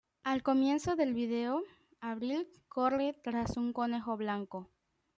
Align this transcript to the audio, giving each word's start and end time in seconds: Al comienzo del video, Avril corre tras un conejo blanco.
Al 0.23 0.41
comienzo 0.41 0.95
del 0.95 1.13
video, 1.13 1.61
Avril 1.99 2.47
corre 2.67 3.13
tras 3.23 3.55
un 3.55 3.71
conejo 3.71 4.17
blanco. 4.17 4.67